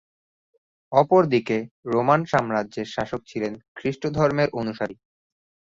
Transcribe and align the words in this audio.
অপরদিকে 0.91 1.57
রোমান 1.85 2.21
সাম্রাজ্যের 2.25 2.87
শাসক 2.87 3.21
ছিলেন 3.27 3.53
খ্রিস্টধর্মের 3.75 4.49
অনুসারী। 4.53 4.95